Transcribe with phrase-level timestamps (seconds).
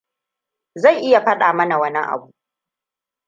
[0.75, 2.33] Zai iya faɗa mana wani abu.